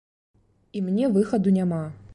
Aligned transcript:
І 0.79 0.83
мне 0.87 1.05
выхаду 1.19 1.57
няма. 1.61 1.85